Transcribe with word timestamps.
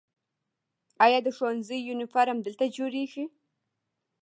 آیا 1.05 1.19
د 1.23 1.27
ښوونځي 1.35 1.77
یونیفورم 1.87 2.37
دلته 2.45 2.65
جوړیږي؟ 2.77 3.25